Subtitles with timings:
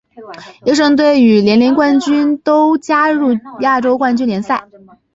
[0.65, 4.67] 优胜队与联赛冠军都加入亚洲冠军联赛。